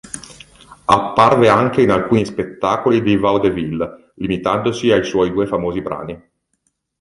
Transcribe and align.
Apparve 0.85 1.47
anche 1.47 1.83
in 1.83 1.91
alcuni 1.91 2.25
spettacoli 2.25 3.03
di 3.03 3.17
Vaudeville, 3.17 4.13
limitandosi 4.15 4.89
ai 4.91 5.03
suoi 5.03 5.31
due 5.31 5.45
famosi 5.45 5.79
brani. 5.83 6.19